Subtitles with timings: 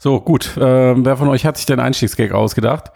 [0.00, 0.56] So, gut.
[0.56, 2.92] Äh, wer von euch hat sich den Einstiegsgag ausgedacht?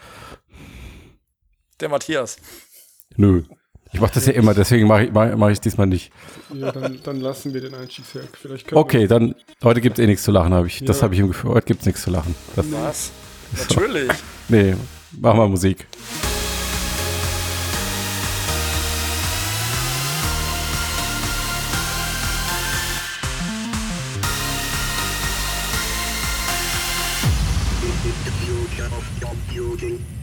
[1.80, 2.36] Der Matthias.
[3.16, 3.42] Nö.
[3.92, 6.12] Ich mache das ja immer, deswegen mache ich mach, mach ich diesmal nicht.
[6.54, 8.26] Ja, dann, dann lassen wir den Einstiegsgag.
[8.72, 10.82] Okay, dann heute gibt's eh nichts zu lachen, habe ich.
[10.84, 11.02] Das Ja.
[11.04, 11.50] habe ich im Gefühl.
[11.50, 12.34] Heute gibt's nichts zu lachen.
[12.56, 13.10] Das, Was?
[13.58, 14.10] Natürlich.
[14.48, 14.74] nee,
[15.20, 15.86] mach mal Musik.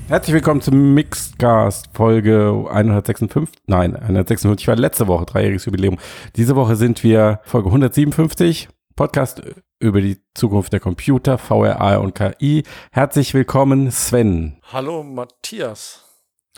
[0.10, 3.62] Herzlich willkommen zum Mixcast Folge 156.
[3.68, 6.00] Nein, 156 war letzte Woche, dreijähriges Jubiläum.
[6.36, 9.44] Diese Woche sind wir Folge 157, Podcast
[9.80, 12.64] über die Zukunft der Computer, VR, AR und KI.
[12.92, 14.58] Herzlich willkommen, Sven.
[14.74, 16.04] Hallo Matthias.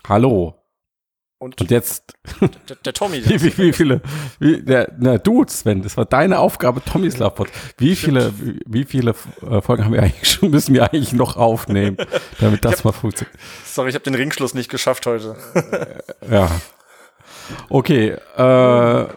[0.07, 0.60] Hallo.
[1.41, 2.13] Und, Und jetzt,
[2.69, 3.25] der, der Tommy.
[3.25, 4.01] wie, wie, wie viele,
[4.37, 7.45] wie, der, na du, Sven, das war deine Aufgabe, Tommys Love
[7.79, 9.15] Wie viele, wie, wie viele
[9.49, 11.97] äh, Folgen haben wir eigentlich schon, müssen wir eigentlich noch aufnehmen,
[12.39, 13.35] damit das mal funktioniert?
[13.65, 15.35] Sorry, ich habe den Ringschluss nicht geschafft heute.
[16.29, 16.47] Ja.
[17.69, 19.07] Okay, äh,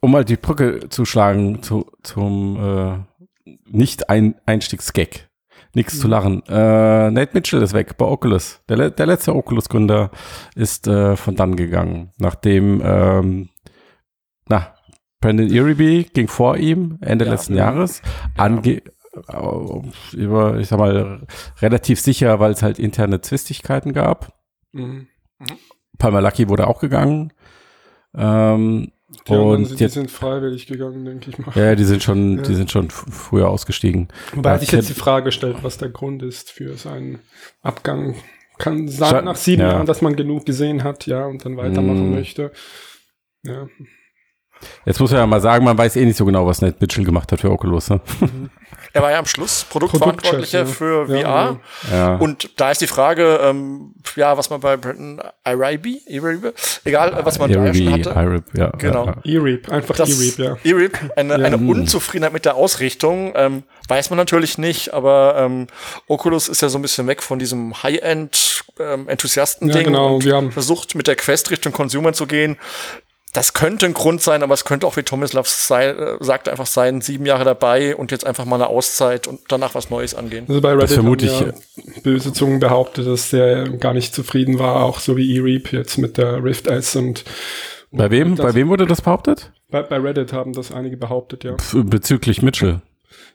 [0.00, 3.06] um mal die Brücke zu schlagen zu, zum
[3.46, 5.28] äh, Nicht-Einstiegsgag.
[5.76, 6.42] Nichts zu lachen.
[6.48, 8.62] Äh, Nate Mitchell ist weg bei Oculus.
[8.66, 10.10] Der, der letzte Oculus-Gründer
[10.54, 13.50] ist äh, von dann gegangen, nachdem ähm,
[14.48, 14.74] na,
[15.20, 17.30] Brandon Irby ging vor ihm Ende Ja.
[17.32, 18.00] letzten Jahres.
[18.38, 18.80] Ange
[19.28, 21.26] äh, über, ich sag mal,
[21.60, 24.32] relativ sicher, weil es halt interne Zwistigkeiten gab.
[24.72, 25.08] Mhm.
[25.98, 27.34] Palmer Lucky wurde auch gegangen.
[28.14, 28.92] Ähm,
[29.28, 31.52] Die, und die jetzt, sind freiwillig gegangen, denke ich mal.
[31.54, 32.42] ja, die sind schon, Ja.
[32.42, 34.08] die sind schon früher ausgestiegen.
[34.34, 37.20] Wobei Ja, sich jetzt die Frage stellt, was der Grund ist für seinen
[37.62, 38.16] Abgang.
[38.58, 39.72] Kann sein, nach sieben ja.
[39.72, 42.14] Jahren, dass man genug gesehen hat, ja, und dann weitermachen Mm.
[42.14, 42.50] möchte.
[43.42, 43.68] Ja.
[44.86, 47.04] Jetzt muss man ja mal sagen, man weiß eh nicht so genau, was Nate Mitchell
[47.04, 47.90] gemacht hat für Oculus.
[47.90, 48.00] Ne?
[48.96, 51.60] Er war ja am Schluss Produktverantwortlicher Produktchef, für Ja, VR.
[51.92, 52.16] Ja.
[52.16, 57.22] Und da ist die Frage, ähm, ja, was man bei Brandon Iribe, Iribe, egal, äh,
[57.24, 58.10] was man da ja schon hatte.
[58.18, 58.70] Irib, ja.
[58.78, 59.04] Genau.
[59.06, 60.56] Ja, E-Reap, einfach Das E-Reap, ja.
[60.64, 61.44] E-Reap, eine, Ja.
[61.44, 61.68] eine Hm.
[61.68, 65.66] Unzufriedenheit mit der Ausrichtung, ähm, weiß man natürlich nicht, aber ähm,
[66.08, 70.52] Oculus ist ja so ein bisschen weg von diesem High-End-Enthusiasten-Ding Ja, genau, und wir haben-
[70.52, 72.56] versucht mit der Quest Richtung Consumer zu gehen.
[73.36, 76.64] Das könnte ein Grund sein, aber es könnte auch, wie Tomislav sei, äh, sagt, einfach
[76.66, 80.46] sein, sieben Jahre dabei und jetzt einfach mal eine Auszeit und danach was Neues angehen.
[80.48, 84.82] Also bei Reddit vermute haben ja böse Zungen behauptet, dass der gar nicht zufrieden war,
[84.82, 87.24] auch so wie E-Reap jetzt mit der Rift S und
[87.92, 88.36] Bei wem?
[88.36, 89.52] Das- Bei wem wurde das behauptet?
[89.70, 91.56] bei, bei Reddit haben das einige behauptet, ja.
[91.74, 92.80] Bezüglich Mitchell.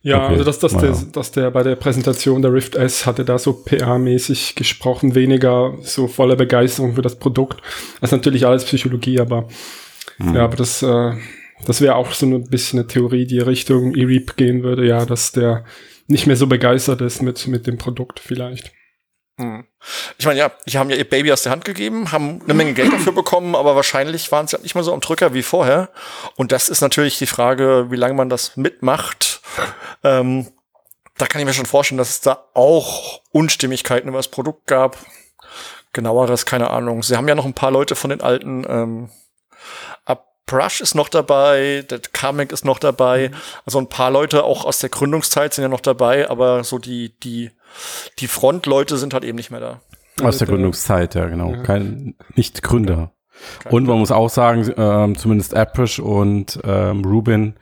[0.02, 3.24] Ja, Okay, also dass, dass, der, dass der bei der Präsentation der Rift S hatte
[3.24, 7.62] da so PR-mäßig gesprochen, weniger so voller Begeisterung für das Produkt.
[8.00, 9.48] Das ist natürlich alles Psychologie, aber
[10.18, 10.36] Hm.
[10.36, 11.14] ja, aber das, äh,
[11.66, 15.32] das wäre auch so ein bisschen eine Theorie, die Richtung E-Reap gehen würde, ja, dass
[15.32, 15.66] der
[16.08, 18.72] nicht mehr so begeistert ist mit, mit dem Produkt vielleicht.
[19.38, 19.66] Hm.
[20.18, 22.74] Ich meine, ja, die haben ja ihr Baby aus der Hand gegeben, haben eine Menge
[22.74, 25.90] Geld dafür bekommen, aber wahrscheinlich waren sie halt nicht mehr so am Drücker wie vorher.
[26.36, 29.42] Und das ist natürlich die Frage, wie lange man das mitmacht.
[30.04, 30.48] Ähm,
[31.18, 34.98] da kann ich mir schon vorstellen, dass es da auch Unstimmigkeiten über das Produkt gab.
[35.94, 37.04] Genaueres, keine Ahnung.
[37.04, 39.10] Sie haben ja noch ein paar Leute von den alten ähm,
[40.52, 43.32] Brush ist noch dabei, der Kamek ist noch dabei.
[43.66, 47.18] Also ein paar Leute auch aus der Gründungszeit sind ja noch dabei, aber so die,
[47.24, 47.52] die,
[48.20, 49.82] die Frontleute sind halt eben nicht mehr da.
[50.22, 51.52] Aus der der- Gründungszeit, ja, genau.
[51.54, 51.64] Ja.
[51.64, 53.14] Kein, nicht Gründer.
[53.60, 57.56] Kein Und man muss auch sagen, ähm, zumindest Aprish und ähm, Rubin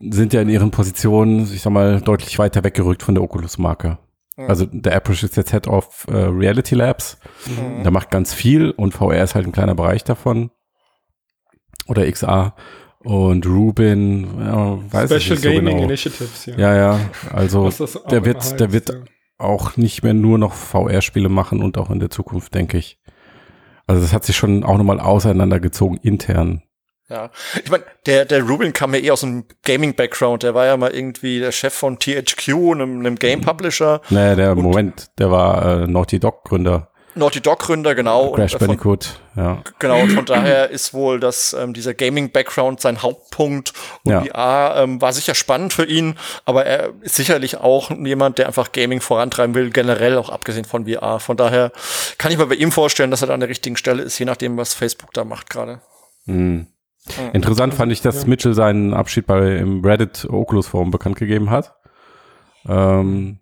[0.00, 3.98] sind ja in ihren Positionen, ich sag mal, deutlich weiter weggerückt von der Oculus-Marke.
[4.36, 4.48] Mhm.
[4.48, 7.18] Also der Aprish ist jetzt Head of äh, Reality Labs.
[7.46, 7.84] Mhm.
[7.84, 10.50] Der macht ganz viel und VR ist halt ein kleiner Bereich davon.
[11.90, 12.54] Oder XR.
[13.02, 15.84] Und Rubin, ja, weiß ich Special nicht so Gaming genau.
[15.84, 16.58] Initiatives, ja.
[16.58, 17.00] Ja, ja,
[17.32, 17.70] also
[18.10, 18.94] der wird, der heißt, wird ja.
[19.38, 23.00] auch nicht mehr nur noch VR-Spiele machen und auch in der Zukunft, denke ich.
[23.86, 26.62] Also das hat sich schon auch nochmal auseinandergezogen intern.
[27.08, 27.30] Ja,
[27.64, 30.44] ich meine, der, der Rubin kam ja eh aus einem Gaming-Background.
[30.44, 34.62] Der war ja mal irgendwie der Chef von THQ, einem, einem Game-Publisher, Naja, der Und-
[34.62, 36.20] Moment, der war äh, Naughty
[37.20, 38.32] Dog Gründer, Naughty Dog-Gründer, genau.
[38.32, 39.62] Crash und von, Bandicoot, ja.
[39.78, 43.72] genau, und von daher ist wohl das, ähm, dieser Gaming-Background sein Hauptpunkt.
[44.04, 44.22] Und Ja.
[44.22, 48.72] VR ähm, war sicher spannend für ihn, aber er ist sicherlich auch jemand, der einfach
[48.72, 51.20] Gaming vorantreiben will, generell auch abgesehen von VR.
[51.20, 51.72] Von daher
[52.18, 54.24] kann ich mir bei ihm vorstellen, dass er da an der richtigen Stelle ist, je
[54.26, 55.80] nachdem, was Facebook da macht gerade.
[56.26, 56.66] Hm.
[57.32, 58.28] Interessant fand ich, dass Ja.
[58.28, 61.74] Mitchell seinen Abschied bei im Reddit Oculus Forum bekannt gegeben hat.
[62.68, 63.40] Ähm,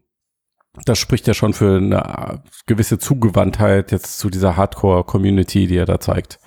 [0.84, 6.00] das spricht ja schon für eine gewisse Zugewandtheit jetzt zu dieser Hardcore-Community, die er da
[6.00, 6.38] zeigt.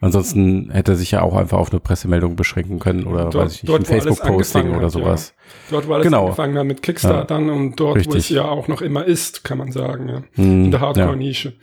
[0.00, 3.54] Ansonsten hätte er sich ja auch einfach auf eine Pressemeldung beschränken können oder Dort- weiß
[3.54, 5.34] ich nicht, ein Facebook-Posting oder hat, sowas.
[5.70, 6.24] Dort, wo alles Genau.
[6.24, 8.36] angefangen hat mit Kickstartern und dort, wo es Richtig.
[8.36, 10.22] ja auch noch immer ist, kann man sagen, ja.
[10.34, 10.86] Hm, In der ja.
[10.88, 11.54] Hardcore-Nische.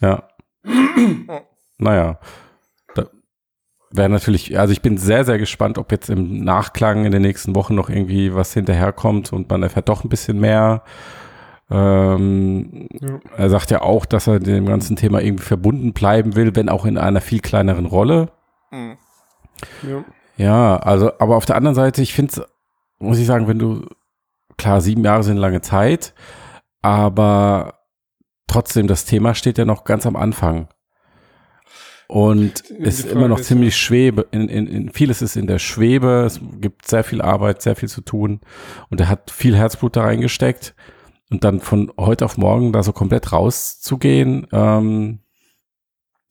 [0.00, 0.22] Ja.
[1.78, 2.18] naja.
[2.94, 3.06] Da
[3.90, 7.54] wäre natürlich, also ich bin sehr, sehr gespannt, ob jetzt im Nachklang in den nächsten
[7.54, 10.84] Wochen noch irgendwie was hinterherkommt und man erfährt doch ein bisschen mehr.
[11.70, 13.20] Ähm, Ja.
[13.36, 16.84] Er sagt ja auch, dass er dem ganzen Thema irgendwie verbunden bleiben will, wenn auch
[16.84, 18.30] in einer viel kleineren Rolle.
[18.70, 18.96] Hm.
[19.82, 20.04] Ja.
[20.36, 22.46] Ja, also, aber auf der anderen Seite, ich finde,
[22.98, 23.86] muss ich sagen, wenn du,
[24.56, 26.14] klar, sieben Jahre sind lange Zeit,
[26.82, 27.80] aber
[28.46, 30.68] trotzdem, das Thema steht ja noch ganz am Anfang.
[32.08, 35.60] Und Die ist immer noch ist, ziemlich schwebe, in, in, in, vieles ist in der
[35.60, 38.40] Schwebe, es gibt sehr viel Arbeit, sehr viel zu tun
[38.88, 40.74] und er hat viel Herzblut da reingesteckt
[41.30, 45.20] und dann von heute auf morgen da so komplett rauszugehen, ähm,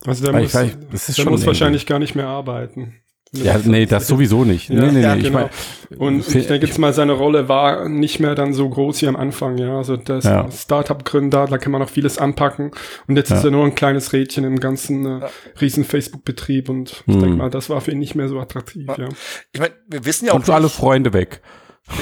[0.06, 2.96] Also der muss, ich weiß, das ist der schon muss wahrscheinlich gar nicht mehr arbeiten.
[3.32, 4.70] ja, nee, das sowieso nicht.
[4.70, 5.50] Ja, nee, nee, ja, nee, ich genau.
[5.90, 9.08] mein, Und ich denke jetzt mal, seine Rolle war nicht mehr dann so groß wie
[9.08, 9.78] am Anfang, ja.
[9.78, 10.50] Also der Ja.
[10.52, 12.72] Startup-Gründer, da kann man noch vieles anpacken.
[13.08, 13.50] Und jetzt ist Ja.
[13.50, 15.28] er nur ein kleines Rädchen im ganzen äh,
[15.62, 17.22] riesen Facebook-Betrieb und ich Hm.
[17.22, 18.98] denke mal, das war für ihn nicht mehr so attraktiv, Ja.
[18.98, 19.10] ja.
[19.54, 21.42] Ich meine, wir wissen ja auch und alle Freunde weg.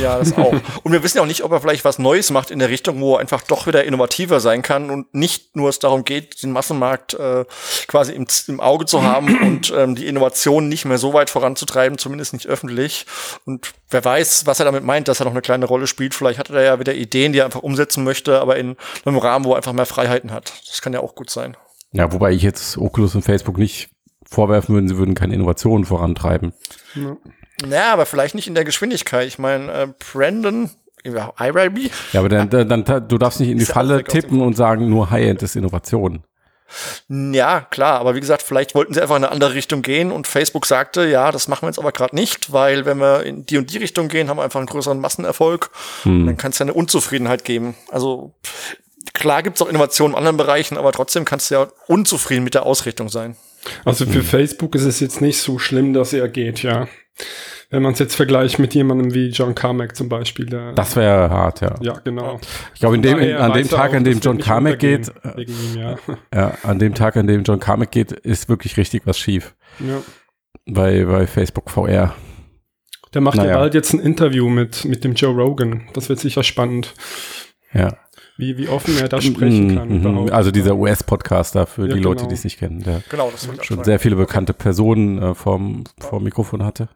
[0.01, 0.54] Ja, das auch.
[0.84, 3.00] Und wir wissen ja auch nicht, ob er vielleicht was Neues macht in der Richtung,
[3.01, 6.51] wo er einfach doch wieder innovativer sein kann und nicht nur es darum geht, den
[6.51, 7.45] Massenmarkt äh,
[7.88, 11.98] quasi im, im Auge zu haben und ähm, die Innovation nicht mehr so weit voranzutreiben,
[11.98, 13.06] zumindest nicht öffentlich.
[13.45, 16.13] Und wer weiß, was er damit meint, dass er noch eine kleine Rolle spielt.
[16.13, 18.75] Vielleicht hat er ja wieder Ideen, die er einfach umsetzen möchte, aber in
[19.06, 20.54] einem Rahmen, wo er einfach mehr Freiheiten hat.
[20.69, 21.56] Das kann ja auch gut sein.
[21.92, 23.90] Ja, wobei ich jetzt Oculus und Facebook nicht
[24.30, 26.54] vorwerfen würde, sie würden keine Innovationen vorantreiben.
[26.95, 27.18] ja.
[27.65, 29.27] Naja, aber vielleicht nicht in der Geschwindigkeit.
[29.27, 30.69] Ich meine, äh, Brandon,
[31.04, 34.56] ja, IRB, Ja, aber dann, dann, dann du darfst nicht in die Falle tippen und
[34.56, 36.24] sagen, nur High-End ist Innovation.
[37.07, 40.27] Ja, klar, aber wie gesagt, vielleicht wollten sie einfach in eine andere Richtung gehen und
[40.27, 43.57] Facebook sagte, ja, das machen wir jetzt aber gerade nicht, weil wenn wir in die
[43.57, 45.69] und die Richtung gehen, haben wir einfach einen größeren Massenerfolg.
[46.04, 46.25] Hm.
[46.25, 47.75] Dann kann es ja eine Unzufriedenheit geben.
[47.89, 48.33] Also
[49.13, 52.54] klar gibt es auch Innovationen in anderen Bereichen, aber trotzdem kannst du ja unzufrieden mit
[52.54, 53.38] der Ausrichtung sein.
[53.86, 56.88] Also für Facebook ist es jetzt nicht so schlimm, dass er geht, ja.
[57.69, 61.30] Wenn man es jetzt vergleicht mit jemandem wie John Carmack zum Beispiel, der, Das wäre
[61.30, 61.75] hart, ja.
[61.81, 62.40] ja, genau.
[62.74, 65.96] Ich glaube, an dem Tag, auch, an dem John Carmack geht, äh, ihm, ja.
[66.34, 70.02] ja, an dem Tag, an dem John Carmack geht, ist wirklich richtig was schief ja.
[70.66, 72.16] bei, bei Facebook VR.
[73.14, 73.52] Der macht Naja.
[73.52, 75.84] ja bald jetzt ein Interview mit, mit dem Joe Rogan.
[75.94, 76.94] Das wird sicher spannend,
[77.74, 77.98] Ja.
[78.38, 79.90] wie, wie offen er da sprechen kann.
[79.90, 80.31] Mhm, überhaupt.
[80.31, 82.30] Also dieser US-Podcaster für Ja, die Leute, genau.
[82.30, 85.84] die es nicht kennen, der Genau, das wird schon sehr viele bekannte Personen äh, vom,
[86.00, 86.88] vom Mikrofon hatte.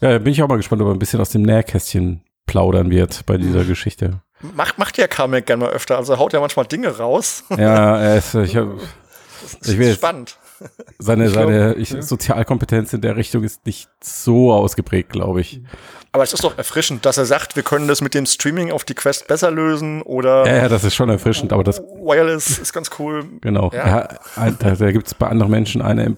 [0.00, 3.24] Ja, bin ich auch mal gespannt, ob er ein bisschen aus dem Nähkästchen plaudern wird
[3.26, 3.68] bei dieser Mhm.
[3.68, 4.20] Geschichte.
[4.54, 5.96] Macht, macht ja Carmack gerne mal öfter.
[5.96, 7.44] Also er haut ja manchmal Dinge raus.
[7.56, 8.68] Ja, er ist, ich hab,
[9.42, 10.36] Das ist Ich will spannend.
[10.98, 12.02] seine, Ich glaub, seine ich, ja.
[12.02, 15.60] Sozialkompetenz in der Richtung ist nicht so ausgeprägt, glaube ich.
[16.12, 18.84] Aber es ist doch erfrischend, dass er sagt, wir können das mit dem Streaming auf
[18.84, 22.72] die Quest besser lösen oder Ja, ja, das ist schon erfrischend, aber das, Wireless ist
[22.72, 23.24] ganz cool.
[23.40, 23.70] genau.
[23.74, 24.08] Ja.
[24.36, 24.50] Ja.
[24.58, 26.16] da da gibt es bei anderen Menschen eine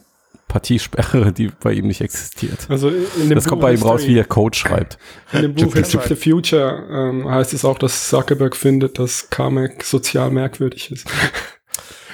[0.48, 2.70] Empathiesperre, die bei ihm nicht existiert.
[2.70, 4.98] also in dem Das Buch kommt bei ihm raus, wie er Code schreibt.
[5.32, 9.28] In dem Buch History of the Future ähm, heißt es auch, dass Zuckerberg findet, dass
[9.28, 11.06] Carmack sozial merkwürdig ist.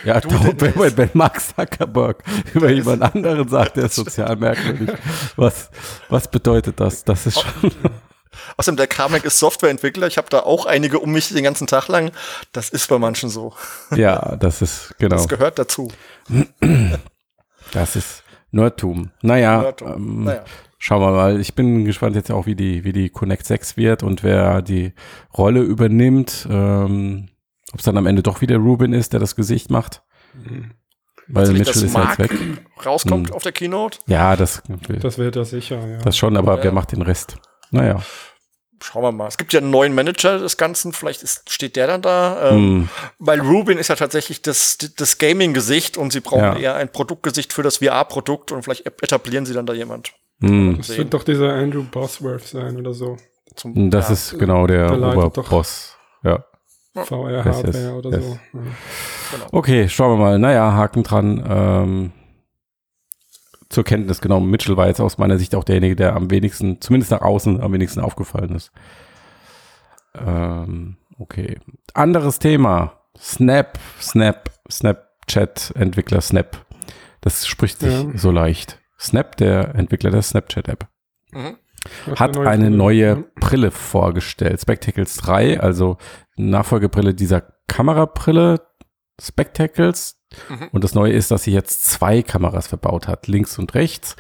[0.05, 2.23] Ja, dauert, wenn, wenn, wenn Mark Zuckerberg
[2.53, 4.91] über jemand anderen sagt, der ist sozial merkwürdig.
[5.37, 5.71] Was,
[6.11, 7.05] was bedeutet das?
[7.05, 7.73] Das ist schon.
[8.59, 10.07] Außerdem, der Carmack ist Softwareentwickler.
[10.07, 12.13] Ich habe da auch einige um mich den ganzen Tag lang.
[12.53, 13.55] Das ist bei manchen so.
[13.97, 15.17] Ja, das ist, genau.
[15.17, 15.91] Das gehört dazu.
[17.73, 18.24] Das ist
[18.55, 19.11] Nerdtum.
[19.23, 19.93] Naja, Nerdtum.
[19.95, 20.45] ähm, Naja.
[20.79, 21.41] schauen wir mal.
[21.41, 24.93] Ich bin gespannt jetzt auch, wie die, wie die Connect 6 wird und wer die
[25.37, 26.47] Rolle übernimmt.
[26.51, 27.29] Ähm,
[27.73, 30.03] Ob es dann am Ende doch wieder Rubin ist, der das Gesicht macht.
[31.27, 32.31] Weil Natürlich, Mitchell ist ja jetzt weg.
[32.85, 33.35] rauskommt Hm.
[33.37, 33.99] auf der Keynote.
[34.07, 34.63] Ja, das,
[35.01, 35.99] Das wird er sicher, ja.
[35.99, 36.65] das schon, aber Ja.
[36.65, 37.37] wer macht den Rest?
[37.71, 38.01] Naja.
[38.85, 39.27] Schauen wir mal.
[39.29, 40.93] Es gibt ja einen neuen Manager des Ganzen.
[40.93, 42.51] Vielleicht ist, steht der dann da.
[42.51, 42.89] Ähm, Hm.
[43.19, 46.57] Weil Rubin ist ja tatsächlich das, das Gaming-Gesicht und sie brauchen Ja.
[46.59, 50.13] eher ein Produktgesicht für das VR-Produkt und vielleicht etablieren sie dann da jemand.
[50.41, 50.77] Hm.
[50.77, 53.17] das wird doch dieser Andrew Bosworth sein oder so.
[53.57, 54.13] Zum, Das ja.
[54.15, 55.97] ist genau der, Der Oberboss.
[56.23, 56.45] Ja.
[56.95, 58.25] VR-Hardware yes, oder yes.
[58.25, 58.39] so.
[58.59, 58.61] Ja.
[59.51, 60.39] Okay, schauen wir mal.
[60.39, 61.45] Naja, Haken dran.
[61.49, 62.13] Ähm,
[63.75, 64.51] zur Kenntnis genommen.
[64.51, 67.73] Mitchell war jetzt aus meiner Sicht auch derjenige, der am wenigsten, zumindest nach außen, am
[67.73, 68.73] wenigsten aufgefallen ist.
[70.15, 71.59] Ähm, okay.
[71.93, 72.93] Anderes Thema.
[73.19, 76.65] Snap, Snap, Snapchat-Entwickler Snap.
[77.21, 78.05] Das spricht sich Ja.
[78.17, 78.81] so leicht.
[78.99, 80.87] Snap, der Entwickler der Snapchat-App.
[81.33, 81.57] Mhm.
[82.17, 84.59] hat eine neue Brille vorgestellt.
[84.61, 85.99] Spectacles 3, also
[86.37, 88.61] Nachfolgebrille dieser Kamerabrille,
[89.21, 90.17] Spectacles.
[90.49, 90.69] Mhm.
[90.73, 94.17] Und das Neue ist, dass sie jetzt zwei Kameras verbaut hat, links und rechts.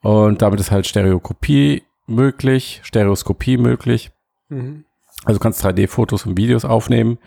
[0.00, 4.10] Und damit ist halt Stereokopie möglich, Stereoskopie möglich.
[4.48, 4.84] Mhm.
[5.24, 7.18] Also du kannst 3D-Fotos und Videos aufnehmen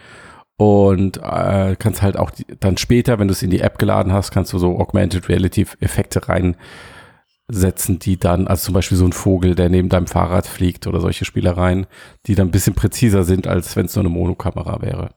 [0.57, 4.13] und äh, kannst halt auch die, dann später, wenn du es in die App geladen
[4.13, 9.13] hast, kannst du so Augmented Reality Effekte reinsetzen, die dann, also zum Beispiel so ein
[9.13, 11.87] Vogel, der neben deinem Fahrrad fliegt oder solche Spielereien,
[12.25, 15.09] die dann ein bisschen präziser sind, als wenn es nur eine Monokamera wäre.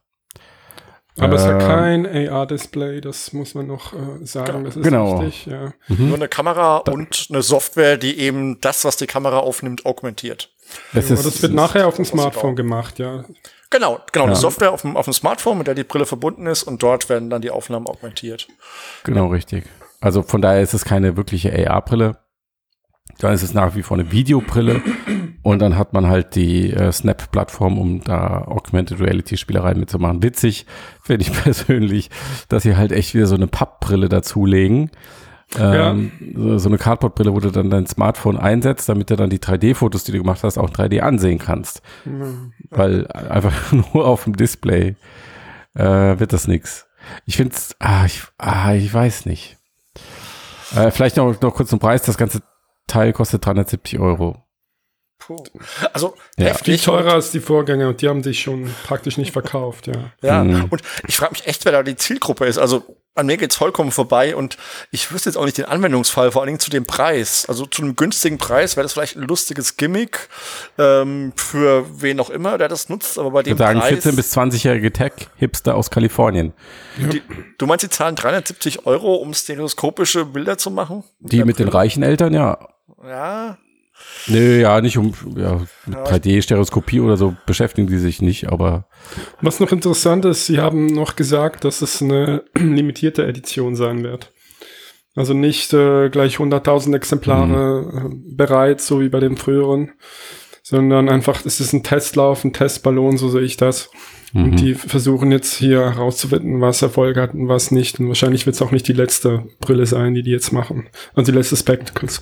[1.18, 1.68] Aber es hat Ähm,
[2.04, 4.64] kein AR-Display, das muss man noch äh, sagen.
[4.64, 5.20] Das ist Genau.
[5.22, 5.72] wichtig, ja.
[5.88, 10.50] Nur eine Kamera und eine Software, die eben das, was die Kamera aufnimmt, augmentiert.
[10.92, 13.24] Es Aber das wird nachher auf dem Smartphone gemacht, ja.
[13.70, 14.30] Genau, genau, Ja.
[14.32, 17.08] eine Software auf dem, auf dem Smartphone, mit der die Brille verbunden ist und dort
[17.08, 18.48] werden dann die Aufnahmen augmentiert.
[19.04, 19.64] Genau, richtig.
[20.00, 22.18] Also von daher ist es keine wirkliche AR-Brille.
[23.18, 24.82] Dann ist es nach wie vor eine Videobrille.
[25.44, 30.22] Und dann hat man halt die äh, Snap-Plattform, um da Augmented Reality-Spielereien mitzumachen.
[30.22, 30.64] Witzig
[31.02, 32.08] finde ich persönlich,
[32.48, 34.90] dass sie halt echt wieder so eine Pappbrille dazulegen.
[35.58, 39.38] Ähm, so, so eine Cardboard-Brille, wo du dann dein Smartphone einsetzt, damit du dann die
[39.38, 41.82] 3D-Fotos, die du gemacht hast, auch 3D ansehen kannst.
[42.70, 43.52] Weil einfach
[43.92, 44.96] nur auf dem Display
[45.74, 46.86] äh, wird das nix.
[47.26, 49.58] Ich finde es, ah, ich, ah, ich weiß nicht.
[50.74, 52.00] Äh, vielleicht noch, noch kurz zum Preis.
[52.00, 52.40] Das ganze
[52.86, 54.43] Teil kostet 370 Euro.
[55.26, 55.42] Puh.
[55.92, 56.46] Also Ja.
[56.46, 56.84] Viel heftig.
[56.84, 59.94] teurer als die Vorgänger und die haben sich schon praktisch nicht verkauft, ja.
[60.22, 60.66] Ja, Mhm.
[60.70, 62.58] und ich frage mich echt, wer da die Zielgruppe ist.
[62.58, 62.84] Also
[63.16, 64.56] an mir geht's vollkommen vorbei und
[64.90, 67.46] ich wüsste jetzt auch nicht den Anwendungsfall, vor allen Dingen zu dem Preis.
[67.48, 70.28] Also zu einem günstigen Preis wäre das vielleicht ein lustiges Gimmick
[70.78, 74.04] ähm, für wen auch immer, der das nutzt, aber bei Ich dem würde sagen, Preis,
[74.04, 76.52] 14- bis 20-jährige Tech-Hipster aus Kalifornien.
[76.96, 77.22] die,
[77.56, 81.04] du meinst, die zahlen 370 Euro, um stereoskopische Bilder zu machen?
[81.20, 82.58] Die mit den reichen Eltern, ja.
[83.06, 83.58] Ja,
[84.26, 88.86] Nö, ja, nicht um ja, mit 3D-Stereoskopie oder so beschäftigen die sich nicht, aber
[89.40, 94.32] Was noch interessant ist, sie haben noch gesagt, dass es eine limitierte Edition sein wird.
[95.14, 99.92] Also nicht äh, gleich 100.000 Exemplare äh, bereit, so wie bei den früheren,
[100.62, 103.90] sondern einfach, es ist ein Testlauf, ein Testballon, so sehe ich das.
[104.34, 104.44] Mhm.
[104.44, 108.00] Und die versuchen jetzt hier herauszufinden, was Erfolg hat und was nicht.
[108.00, 110.88] Und wahrscheinlich wird es auch nicht die letzte Brille sein, die die jetzt machen.
[111.14, 112.20] Also die letzte Spectacles.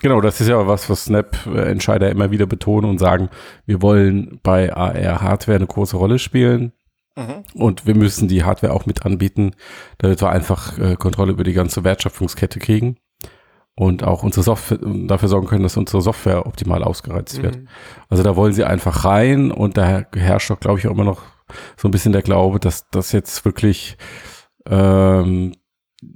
[0.00, 3.28] Genau, das ist ja was, was Snap-Entscheider immer wieder betonen und sagen,
[3.66, 6.72] wir wollen bei AR-Hardware eine große Rolle spielen
[7.16, 7.44] Mhm.
[7.54, 9.50] und wir müssen die Hardware auch mit anbieten,
[9.98, 12.98] damit wir einfach äh, Kontrolle über die ganze Wertschöpfungskette kriegen
[13.74, 17.58] und auch unsere Software dafür sorgen können, dass unsere Software optimal ausgereizt wird.
[18.08, 21.22] Also da wollen sie einfach rein und da herrscht doch, glaube ich, auch immer noch
[21.76, 23.96] so ein bisschen der Glaube, dass das jetzt wirklich
[24.66, 25.54] ähm,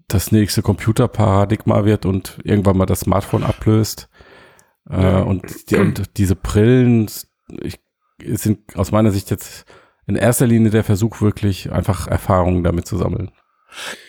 [0.09, 4.09] das nächste Computerparadigma wird und irgendwann mal das Smartphone ablöst.
[4.89, 5.21] Äh, Ja.
[5.21, 7.09] und, die, und diese Brillen
[7.61, 7.79] ich,
[8.23, 9.65] sind aus meiner Sicht jetzt
[10.07, 13.31] in erster Linie der Versuch, wirklich einfach Erfahrungen damit zu sammeln.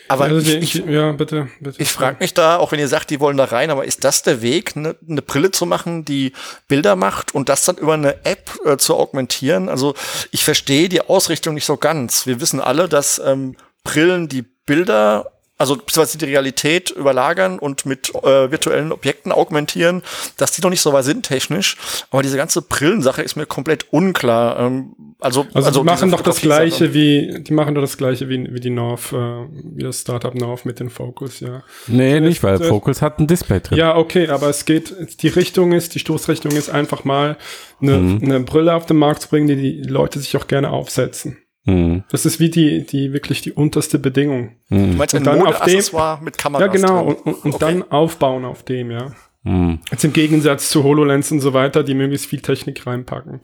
[0.07, 1.81] Aber also ich, ich, ja, bitte, bitte.
[1.81, 4.21] Ich frage mich da, auch wenn ihr sagt, die wollen da rein, aber ist das
[4.21, 6.33] der Weg, eine ne Brille zu machen, die
[6.67, 9.67] Bilder macht und das dann über eine App äh, zu augmentieren?
[9.67, 9.95] Also
[10.31, 12.27] ich verstehe die Ausrichtung nicht so ganz.
[12.27, 18.13] Wir wissen alle, dass ähm, Brillen die Bilder, also beziehungsweise die Realität überlagern und mit
[18.15, 20.03] äh, virtuellen Objekten augmentieren,
[20.37, 21.77] dass die noch nicht so weit sind technisch.
[22.11, 24.59] Aber diese ganze Brillensache ist mir komplett unklar.
[24.59, 28.27] Ähm, also, Also, die machen diese doch das gleiche wie, die machen doch das gleiche
[28.29, 31.63] wie, wie die North, äh, wie das Startup North mit dem Focus, ja.
[31.87, 33.77] Nee, nicht, weil äh, Focus hat ein Display drin.
[33.77, 37.37] Ja, okay, aber es geht, die Richtung ist, die Stoßrichtung ist einfach mal
[37.81, 38.19] eine, Mhm.
[38.23, 41.37] eine Brille auf den Markt zu bringen, die die Leute sich auch gerne aufsetzen.
[41.67, 44.57] Hm, Das ist wie die, die wirklich die unterste Bedingung.
[44.69, 47.15] Du hm, meinst ein Und dann auf dem- Modeaccessoire mit Kameras Ja, genau, drin.
[47.15, 47.65] und, und, und Okay.
[47.65, 49.13] dann aufbauen auf dem, ja.
[49.43, 49.79] hm.
[49.89, 53.39] Jetzt im Gegensatz zu HoloLens und so weiter, die möglichst viel Technik reinpacken.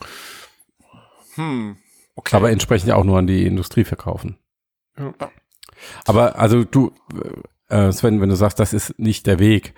[1.36, 1.78] Hm.
[2.16, 2.36] Okay.
[2.36, 4.38] Aber entsprechend ja auch nur an die Industrie verkaufen.
[4.98, 5.14] Ja.
[6.06, 6.92] Aber also du,
[7.70, 9.74] äh, Sven, wenn du sagst, das ist nicht der Weg,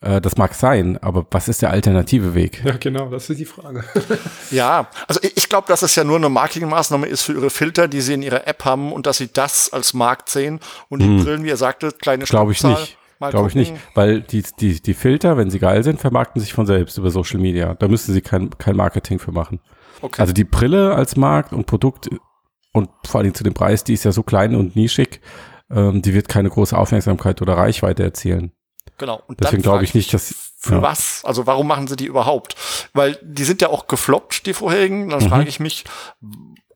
[0.00, 2.62] äh, das mag sein, aber was ist der alternative Weg?
[2.64, 3.84] Ja, genau, das ist die Frage.
[4.50, 7.86] Ja, also ich, ich glaube, dass es ja nur eine Marketingmaßnahme ist für ihre Filter,
[7.86, 11.06] die sie in ihrer App haben und dass sie das als Markt sehen und die
[11.06, 11.24] Hm.
[11.24, 12.98] Brillen, wie ihr sagte, kleine Glaube ich nicht.
[13.18, 16.64] Glaube ich nicht, weil die, die, die Filter, wenn sie geil sind, vermarkten sich von
[16.64, 17.74] selbst über Social Media.
[17.74, 19.60] Da müssen sie kein, kein Marketing für machen.
[20.02, 20.20] Okay.
[20.20, 22.08] Also die Brille als Markt und Produkt
[22.72, 25.20] und vor allen Dingen zu dem Preis, die ist ja so klein und nischig,
[25.70, 28.52] ähm, die wird keine große Aufmerksamkeit oder Reichweite erzielen.
[28.98, 29.22] genau.
[29.26, 30.82] Und Deswegen glaube ich nicht, dass Für ja.
[30.82, 31.24] was?
[31.24, 32.54] Also warum machen sie die überhaupt?
[32.92, 35.06] Weil die sind ja auch gefloppt, die vorherigen.
[35.06, 35.10] Mhm.
[35.10, 35.84] Dann frage ich mich,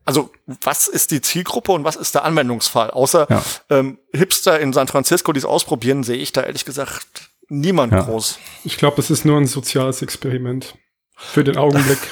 [0.05, 0.31] also
[0.63, 2.91] was ist die Zielgruppe und was ist der Anwendungsfall?
[2.91, 3.43] Außer Ja.
[3.69, 8.01] ähm, Hipster in San Francisco, die es ausprobieren, sehe ich da ehrlich gesagt niemand Ja.
[8.01, 8.39] groß.
[8.63, 10.75] Ich glaube, das ist nur ein soziales Experiment.
[11.15, 11.99] Für den Augenblick.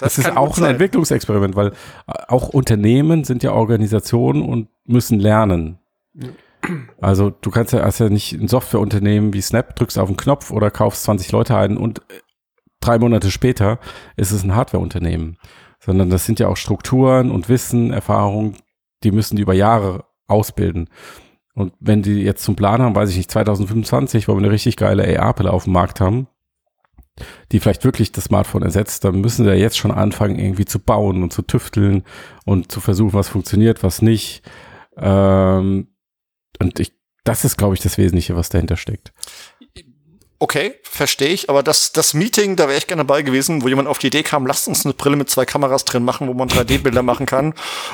[0.00, 0.64] Das ist kann auch ein.
[0.64, 1.72] Entwicklungsexperiment, weil äh,
[2.28, 5.78] auch Unternehmen sind ja Organisationen und müssen lernen.
[7.00, 10.50] Also du kannst ja, hast ja nicht ein Softwareunternehmen wie Snap, drückst auf den Knopf
[10.50, 12.20] oder kaufst 20 Leute ein und äh,
[12.80, 13.78] drei Monate später
[14.16, 15.36] ist es ein Hardwareunternehmen.
[15.78, 18.56] Sondern das sind ja auch Strukturen und Wissen, Erfahrungen,
[19.02, 20.88] die müssen die über Jahre ausbilden.
[21.54, 24.76] Und wenn die jetzt zum Plan haben, weiß ich nicht, 2025, wo wir eine richtig
[24.76, 26.28] geile AR-Pille auf dem Markt haben,
[27.52, 31.22] die vielleicht wirklich das Smartphone ersetzt, dann müssen ja jetzt schon anfangen, irgendwie zu bauen
[31.22, 32.04] und zu tüfteln
[32.44, 34.42] und zu versuchen, was funktioniert, was nicht.
[34.96, 35.88] Ähm,
[36.58, 36.92] und ich,
[37.24, 39.12] das ist, glaube ich, das Wesentliche, was dahinter steckt.
[40.42, 43.88] Okay, verstehe ich, aber das, das Meeting, da wäre ich gerne dabei gewesen, wo jemand
[43.88, 46.48] auf die Idee kam, lasst uns eine Brille mit zwei Kameras drin machen, wo man
[46.48, 47.52] 3D-Bilder machen kann.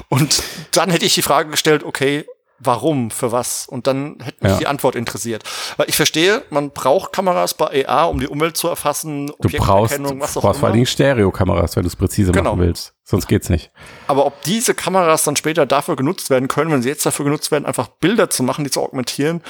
[0.09, 2.25] Und dann hätte ich die Frage gestellt, okay,
[2.59, 3.67] warum, für was?
[3.67, 4.59] Und dann hätte mich Ja.
[4.59, 5.43] die Antwort interessiert.
[5.77, 9.99] Weil ich verstehe, man braucht Kameras bei AR, um die Umwelt zu erfassen, Du brauchst,
[9.99, 10.73] du auch brauchst vor allen immer.
[10.73, 12.51] Dingen Stereokameras, wenn du es präzise Genau.
[12.55, 12.95] machen willst.
[13.05, 13.71] Sonst geht's nicht.
[14.09, 17.51] Aber ob diese Kameras dann später dafür genutzt werden können, wenn sie jetzt dafür genutzt
[17.53, 19.43] werden, einfach Bilder zu machen, die zu augmentieren,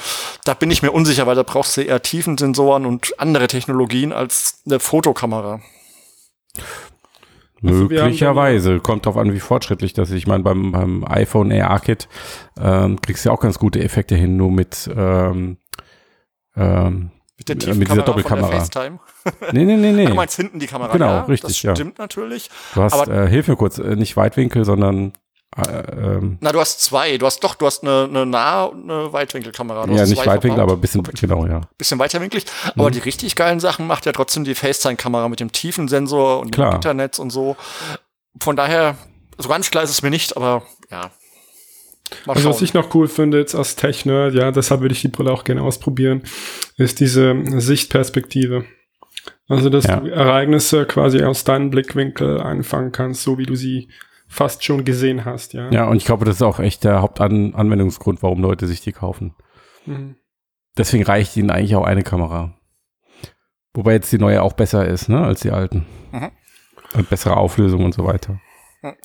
[0.45, 4.61] da bin ich mir unsicher, weil da brauchst du eher Tiefensensoren und andere Technologien als
[4.67, 5.59] eine Fotokamera.
[7.63, 8.79] Also Möglicherweise.
[8.79, 10.15] Kommt drauf an, wie fortschrittlich das ist.
[10.17, 12.07] Ich meine, beim, beim iPhone AR-Kit
[12.59, 15.57] ähm, kriegst du ja auch ganz gute Effekte hin, nur mit ähm,
[16.55, 18.49] ähm, Mit der Mit dieser von Doppelkamera.
[18.49, 18.99] der FaceTime.
[19.51, 20.05] Nee, nee, nee, nee.
[20.05, 20.91] Du meinst hinten die Kamera.
[20.93, 21.75] Genau, ja, richtig, Das ja.
[21.75, 22.49] stimmt natürlich.
[22.75, 25.13] Du hast, aber- äh, hilf mir kurz, äh, nicht Weitwinkel, sondern
[25.57, 27.17] äh, ähm, Na, du hast zwei.
[27.17, 29.85] Du hast doch, du hast eine, eine Nah- und eine Weitwinkelkamera.
[29.87, 31.61] Du ja, nicht Weitwinkel, aber ein bisschen, genau, ja.
[31.77, 32.45] bisschen weiterwinklig.
[32.75, 32.81] Mhm.
[32.81, 36.71] Aber die richtig geilen Sachen macht ja trotzdem die FaceTime-Kamera mit dem Tiefensensor und Klar.
[36.71, 37.55] dem Internet und so.
[38.39, 38.95] Von daher,
[39.37, 41.11] so ganz klar ist es mir nicht, aber ja.
[42.25, 42.53] Mal Also schauen.
[42.53, 45.43] was ich noch cool finde jetzt als Tech-Nerd, ja, deshalb würde ich die Brille auch
[45.43, 46.23] gerne ausprobieren,
[46.77, 48.63] ist diese Sichtperspektive.
[49.49, 49.97] Also, dass Ja.
[49.97, 53.89] du Ereignisse quasi aus deinem Blickwinkel einfangen kannst, so wie du sie
[54.27, 55.69] fast schon gesehen hast, ja.
[55.71, 59.35] Ja, und ich glaube, das ist auch echt der Hauptanwendungsgrund, warum Leute sich die kaufen.
[59.85, 60.15] Mhm.
[60.77, 62.53] Deswegen reicht ihnen eigentlich auch eine Kamera.
[63.73, 65.85] Wobei jetzt die neue auch besser ist, ne, als die alten.
[66.11, 66.31] Mhm.
[66.93, 68.39] Und bessere Auflösung und so weiter.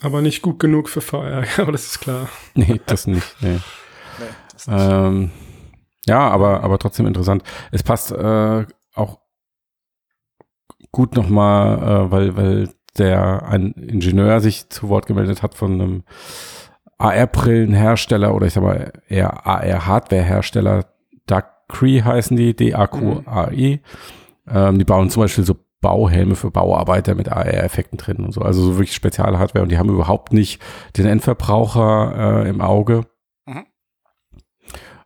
[0.01, 2.29] Aber nicht gut genug für VR, ja, aber das ist klar.
[2.55, 3.37] Nee, das nicht.
[3.41, 3.59] Nee.
[4.19, 4.79] Nee, das nicht.
[4.81, 5.31] Ähm,
[6.07, 7.43] ja, aber, aber trotzdem interessant.
[7.71, 9.21] Es passt äh, auch
[10.91, 16.03] gut nochmal, äh, weil, weil der ein Ingenieur sich zu Wort gemeldet hat von einem
[16.99, 20.87] AR-Brillenhersteller oder ich sag mal eher AR-Hardware-Hersteller.
[21.27, 23.81] Dacry heißen die, D-A-Q-A-I.
[24.49, 28.41] Ähm, die bauen zum Beispiel so Bauhelme für Bauarbeiter mit AR-Effekten drin und so.
[28.41, 30.63] Also so wirklich spezielle Hardware und die haben überhaupt nicht
[30.97, 33.03] den Endverbraucher äh, im Auge.
[33.47, 33.67] Mhm.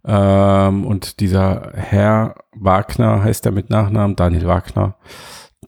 [0.04, 4.96] Ähm, und dieser Herr Wagner heißt er mit Nachnamen, Daniel Wagner,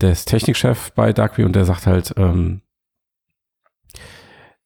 [0.01, 2.62] der ist Technikchef bei Darkview und der sagt halt, ähm,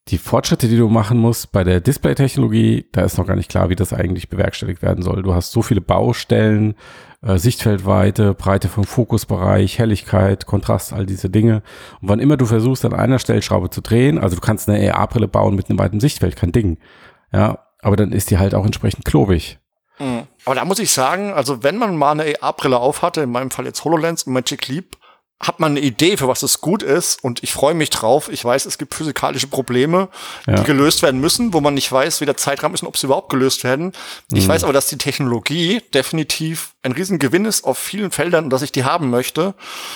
[0.08, 3.68] die Fortschritte, die du machen musst bei der Display-Technologie, da ist noch gar nicht klar,
[3.68, 5.22] wie das eigentlich bewerkstelligt werden soll.
[5.22, 6.74] Du hast so viele Baustellen,
[7.22, 11.62] äh, Sichtfeldweite, Breite vom Fokusbereich, Helligkeit, Kontrast, all diese Dinge.
[12.00, 15.28] Und wann immer du versuchst, an einer Stellschraube zu drehen, also du kannst eine AR-Brille
[15.28, 16.78] bauen mit einem weiten Sichtfeld, kein Ding.
[17.32, 19.60] Ja, aber dann ist die halt auch entsprechend klobig.
[20.00, 20.24] Mhm.
[20.44, 23.66] Aber da muss ich sagen, also wenn man mal eine AR-Brille aufhatte, in meinem Fall
[23.66, 24.96] jetzt HoloLens und Magic Leap,
[25.44, 28.28] hat man eine Idee, für was es gut ist und ich freue mich drauf.
[28.30, 30.08] Ich weiß, es gibt physikalische Probleme,
[30.46, 30.54] Ja.
[30.54, 33.06] die gelöst werden müssen, wo man nicht weiß, wie der Zeitrahmen ist und ob sie
[33.06, 33.92] überhaupt gelöst werden.
[34.32, 38.62] Ich weiß aber, dass die Technologie definitiv ein Riesengewinn ist auf vielen Feldern und dass
[38.62, 39.54] ich die haben möchte.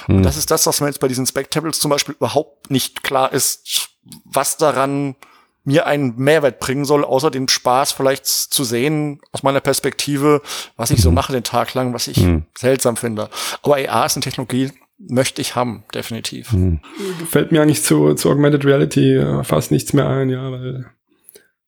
[0.08, 3.32] Und das ist das, was mir jetzt bei diesen Spectables zum Beispiel überhaupt nicht klar
[3.32, 3.90] ist,
[4.24, 5.14] was daran
[5.62, 10.40] mir einen Mehrwert bringen soll, außer den Spaß vielleicht zu sehen aus meiner Perspektive,
[10.76, 12.46] was ich so mache den Tag lang, was ich Mhm.
[12.56, 13.30] seltsam finde.
[13.62, 16.52] Aber AR ist eine Technologie, möchte ich haben, definitiv.
[16.52, 16.80] Mhm.
[17.28, 20.86] Fällt mir eigentlich zu, zu Augmented Reality äh, fast nichts mehr ein, ja, weil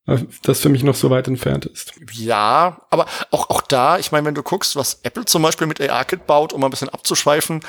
[0.06, 1.92] äh, das für mich noch so weit entfernt ist.
[2.12, 5.80] Ja, aber auch, auch da, ich meine, wenn du guckst, was Apple zum Beispiel mit
[5.80, 7.60] AR-Kit baut, um mal ein bisschen abzuschweifen,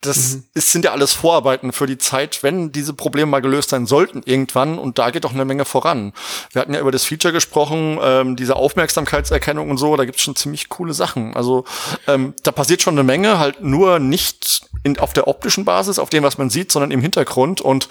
[0.00, 3.84] das ist, sind ja alles Vorarbeiten für die Zeit, wenn diese Probleme mal gelöst sein
[3.86, 4.78] sollten irgendwann.
[4.78, 6.12] Und da geht doch eine Menge voran.
[6.52, 10.36] Wir hatten ja über das Feature gesprochen, ähm, diese Aufmerksamkeitserkennung und so, da gibt's schon
[10.36, 11.34] ziemlich coole Sachen.
[11.34, 11.64] Also
[12.06, 16.10] ähm, da passiert schon eine Menge, halt nur nicht in, auf der optischen Basis, auf
[16.10, 17.60] dem, was man sieht, sondern im Hintergrund.
[17.60, 17.88] Und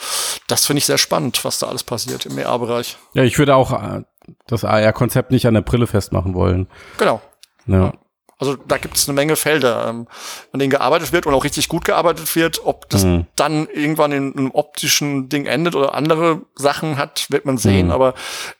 [0.48, 2.98] das finde ich sehr spannend, was da alles passiert im AR-Bereich.
[3.14, 4.02] Ja, ich würde auch äh,
[4.48, 6.68] das AR-Konzept nicht an der Brille festmachen wollen.
[6.98, 7.22] Genau.
[7.68, 7.94] Ja.
[8.40, 10.08] Also da gibt es eine Menge Felder, ähm,
[10.54, 12.62] an denen gearbeitet wird und auch richtig gut gearbeitet wird.
[12.66, 13.26] Ob das Mhm.
[13.36, 17.88] dann irgendwann in einem optischen Ding endet oder andere Sachen hat, wird man sehen.
[17.88, 17.92] Mhm.
[17.92, 18.14] Aber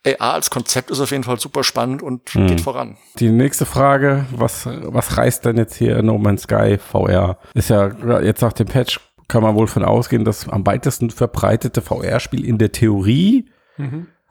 [0.04, 2.48] AR als Konzept ist auf jeden Fall super spannend und Mhm.
[2.48, 2.98] geht voran.
[3.20, 7.38] Die nächste Frage, was, was reißt denn jetzt hier No Man's Sky VR?
[7.54, 11.82] Ist ja jetzt nach dem Patch kann man wohl von ausgehen, das am weitesten verbreitete
[11.82, 13.46] VR-Spiel in der Theorie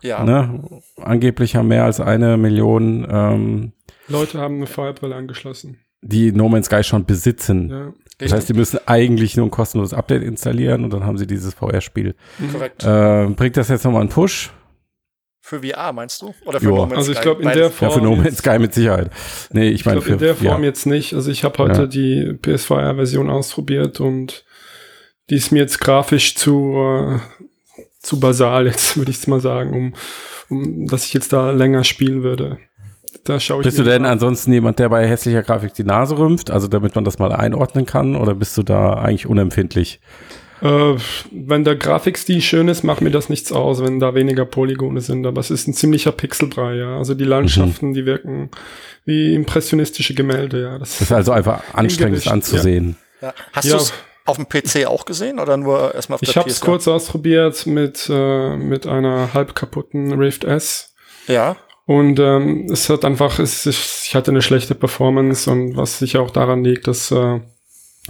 [0.03, 0.23] Ja.
[0.25, 0.63] Ne?
[1.01, 3.73] Angeblich haben mehr als eine Million, ähm,
[4.09, 5.79] Leute haben eine Feuerbrille angeschlossen.
[6.03, 7.71] die No Man's Sky schon besitzen.
[7.71, 7.93] Ja.
[8.19, 11.55] Das heißt, die müssen eigentlich nur ein kostenloses Update installieren und dann haben sie dieses
[11.55, 12.15] VR-Spiel.
[12.53, 12.85] korrekt.
[12.85, 14.51] Äh, bringt das jetzt nochmal einen Push?
[15.43, 16.35] Für VR meinst du?
[16.45, 16.71] Oder für Ja.
[16.77, 17.25] No Man's Also ich Sky?
[17.25, 19.11] glaube, in der Ja, für Form No Man's Sky mit Sicherheit.
[19.53, 20.67] Nee, ich Ich meine in der Form ja.
[20.69, 21.13] jetzt nicht.
[21.15, 21.87] Also ich habe heute Ja.
[21.87, 24.45] die PSVR-Version ausprobiert und
[25.31, 27.19] die ist mir jetzt grafisch zu, äh,
[28.07, 29.95] zu basal, jetzt würde ich es mal sagen, um,
[30.49, 32.59] um dass ich jetzt da länger spielen würde.
[33.25, 34.13] Da schaue ich Bist du denn an.
[34.13, 37.85] ansonsten jemand, der bei hässlicher Grafik die Nase rümpft, also damit man das mal einordnen
[37.87, 40.01] kann, oder bist du da eigentlich unempfindlich?
[40.63, 40.95] Äh,
[41.33, 45.27] wenn der Grafikstil schön ist, macht mir das nichts aus, wenn da weniger Polygone sind.
[45.27, 46.97] Aber es ist ein ziemlicher Pixelbrei, ja.
[46.97, 48.51] Also die Landschaften, die wirken
[49.05, 50.79] wie impressionistische Gemälde, ja.
[50.79, 52.97] Das, Das ist also einfach anstrengend anzusehen.
[53.21, 53.35] Ja.
[53.53, 53.77] Hast Ja.
[53.77, 53.93] du es
[54.27, 56.65] auf dem PC auch gesehen oder nur erstmal auf ich der habe es PS4?
[56.65, 60.95] kurz ausprobiert mit, äh, mit einer halb kaputten Rift S.
[61.29, 61.57] Ja.
[61.87, 66.21] Und ähm, es hat einfach, es, ist- ich hatte eine schlechte Performance und was sicher
[66.21, 67.41] auch daran liegt, dass, äh,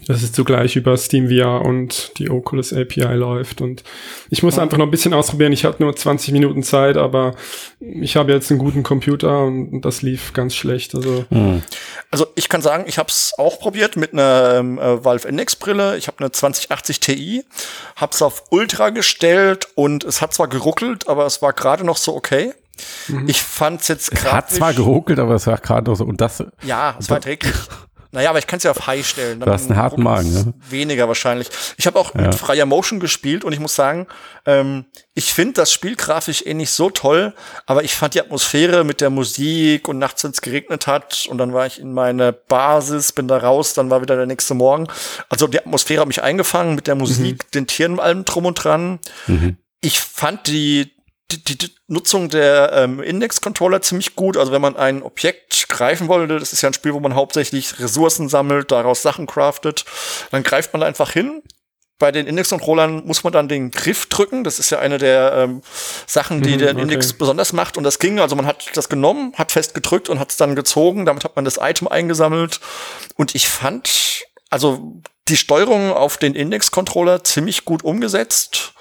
[0.07, 3.61] dass es zugleich über Steam VR und die Oculus API läuft.
[3.61, 3.83] Und
[4.31, 5.53] ich muss einfach noch ein bisschen ausprobieren.
[5.53, 7.35] Ich hatte nur 20 Minuten Zeit, aber
[7.81, 10.95] ich habe jetzt einen guten Computer und, das lief ganz schlecht.
[10.95, 11.63] Also Hm.
[12.11, 15.57] Also ich kann sagen, ich habe es auch probiert mit einer ähm, äh, Valve Index
[15.57, 15.97] Brille.
[15.97, 17.45] Ich habe eine 2080 Ti,
[17.97, 21.97] habe es auf Ultra gestellt und es hat zwar geruckelt, aber es war gerade noch
[21.97, 22.53] so okay.
[23.27, 26.05] Ich fand es jetzt Es hat zwar geruckelt, aber es war gerade noch so.
[26.05, 27.55] Und das, Ja, es war erträglich.
[28.17, 29.41] Naja, aber ich kann es ja auf High stellen.
[29.41, 30.55] Du hast einen harten Magen, ne?
[30.71, 31.51] Weniger wahrscheinlich.
[31.77, 34.07] Ich habe auch mit freier Motion gespielt und ich muss sagen,
[34.47, 37.35] ähm, ich finde das Spiel grafisch eh nicht so toll,
[37.67, 41.37] aber ich fand die Atmosphäre mit der Musik und nachts, wenn es geregnet hat und
[41.37, 44.87] dann war ich in meine Basis, bin da raus, dann war wieder der nächste Morgen.
[45.29, 48.99] Also die Atmosphäre hat mich eingefangen mit der Musik, den Tieren allem drum und dran.
[49.83, 50.96] Ich fand die
[51.31, 54.37] die, die, die Nutzung der ähm, Index-Controller ziemlich gut.
[54.37, 57.81] Also wenn man ein Objekt greifen wollte, das ist ja ein Spiel, wo man hauptsächlich
[57.81, 59.85] Ressourcen sammelt, daraus Sachen craftet,
[60.31, 61.43] dann greift man einfach hin.
[61.99, 64.45] Bei den Index-Controllern muss man dann den Griff drücken.
[64.45, 65.63] Das ist ja eine der ähm,
[66.07, 66.83] Sachen, die Mhm, den okay.
[66.83, 67.79] Index besonders macht.
[67.79, 68.21] Und das ging.
[68.21, 71.07] Also man hat das genommen, hat fest gedrückt und hat es dann gezogen.
[71.07, 72.61] Damit hat man das Item eingesammelt.
[73.17, 78.75] Und ich fand, also die Steuerung auf den Index-Controller ziemlich gut umgesetzt.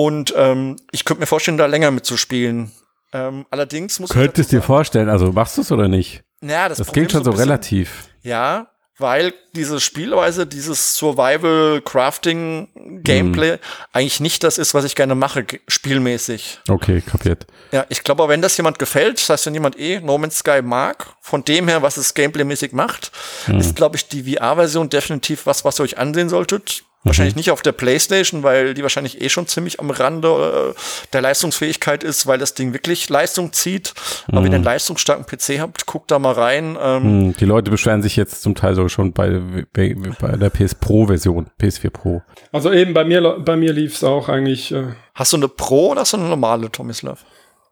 [0.00, 2.70] Und ähm, ich könnte mir vorstellen, da länger mitzuspielen.
[3.12, 6.22] Ähm, allerdings muss könntest ich dir vorstellen, also machst du es oder nicht?
[6.40, 8.06] ja, das, Das klingt schon so bisschen- relativ.
[8.22, 12.68] Ja, weil diese Spielweise, dieses Survival Crafting
[13.02, 13.58] Gameplay Mhm.
[13.92, 16.60] eigentlich nicht das ist, was ich gerne mache, spielmäßig.
[16.68, 17.46] Okay, kapiert.
[17.72, 20.62] Ja, ich glaube, wenn das jemand gefällt, das heißt, wenn jemand eh No Man's Sky
[20.62, 23.10] mag, von dem her, was es gameplaymäßig macht,
[23.48, 23.58] Mhm.
[23.58, 26.84] ist, glaube ich, die VR-Version definitiv was, was ihr euch ansehen solltet.
[27.08, 27.10] Mhm.
[27.10, 30.80] Wahrscheinlich nicht auf der Playstation, weil die wahrscheinlich eh schon ziemlich am Rande äh,
[31.12, 33.94] der Leistungsfähigkeit ist, weil das Ding wirklich Leistung zieht.
[34.28, 36.76] Aber wenn ihr einen leistungsstarken PC habt, guckt da mal rein.
[36.80, 39.40] Ähm, Hm, Die Leute beschweren sich jetzt zum Teil sogar schon bei,
[39.72, 42.22] bei, bei der PS Pro-Version, PS4 Pro.
[42.52, 44.72] Also eben bei mir, bei mir lief es auch eigentlich.
[44.72, 47.24] Äh, Hast du eine Pro oder hast du eine normale, Tomislav?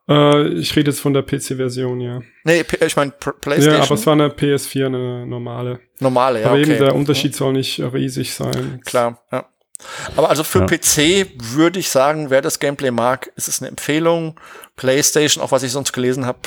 [0.08, 2.20] Äh, ich rede jetzt von der PC-Version, ja.
[2.44, 3.74] Nee, P- ich meine Playstation.
[3.74, 5.80] Ja, aber es war eine PS4, eine normale.
[6.00, 6.80] normale, ja, aber eben okay.
[6.84, 8.80] der Unterschied soll nicht riesig sein.
[8.84, 9.46] Klar, ja.
[10.16, 10.66] Aber also für Ja.
[10.66, 14.40] PC würde ich sagen, wer das Gameplay mag, ist es eine Empfehlung.
[14.76, 16.38] PlayStation, auch was ich sonst gelesen habe,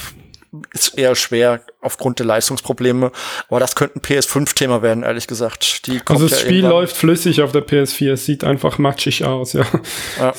[0.74, 3.12] ist eher schwer aufgrund der Leistungsprobleme.
[3.50, 5.86] Aber das könnte ein PS5-Thema werden, ehrlich gesagt.
[5.88, 6.72] Die Also das ja Spiel irgendwann.
[6.72, 9.66] läuft flüssig auf der PS4, es sieht einfach matschig aus, ja.
[10.20, 10.34] Ja.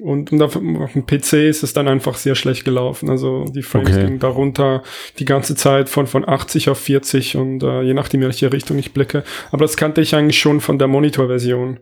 [0.00, 3.10] Und, und auf, auf dem PC ist es dann einfach sehr schlecht gelaufen.
[3.10, 4.04] Also die Frames Okay.
[4.04, 4.82] gingen darunter
[5.18, 8.78] die ganze Zeit von, von 80 auf 40 und äh, je nachdem, in welche Richtung
[8.78, 9.24] ich blicke.
[9.50, 11.80] Aber das kannte ich eigentlich schon von der Monitorversion.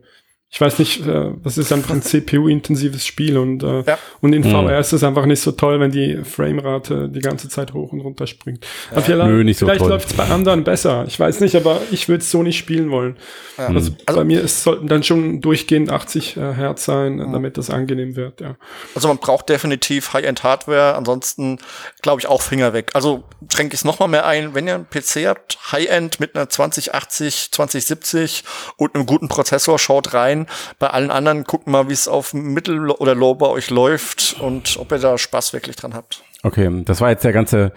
[0.52, 3.98] Ich weiß nicht, äh, das ist einfach ein CPU-intensives Spiel und, äh, Ja.
[4.20, 4.50] und in Mhm.
[4.50, 8.00] VR ist es einfach nicht so toll, wenn die Framerate die ganze Zeit hoch und
[8.00, 8.66] runter springt.
[8.90, 11.04] Aber vielleicht, Nö, nicht so vielleicht läuft es bei anderen besser.
[11.06, 13.16] Ich weiß nicht, aber ich würde es so nicht spielen wollen.
[13.56, 17.68] Also, bei mir es sollten dann schon durchgehend 80 äh, Hertz sein, äh, damit das
[17.70, 18.56] angenehm wird, ja.
[18.94, 21.58] Also man braucht definitiv High-End-Hardware, ansonsten
[22.02, 22.90] glaube ich auch Finger weg.
[22.94, 26.48] Also schränke ich es nochmal mehr ein, wenn ihr einen PC habt, High-End mit einer
[26.48, 28.44] 2080, 2070
[28.76, 30.39] und einem guten Prozessor, schaut rein.
[30.78, 34.76] Bei allen anderen guckt mal, wie es auf Mittel- oder Low bei euch läuft und
[34.78, 36.22] ob ihr da Spaß wirklich dran habt.
[36.42, 37.72] Okay, das war jetzt der ganze